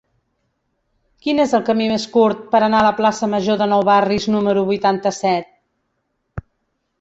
[1.25, 4.27] Quin és el camí més curt per anar a la plaça Major de Nou Barris
[4.37, 5.53] número vuitanta-set?